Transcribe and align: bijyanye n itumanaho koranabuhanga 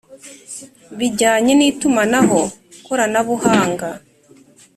bijyanye 0.97 1.51
n 1.55 1.61
itumanaho 1.69 2.39
koranabuhanga 2.85 3.87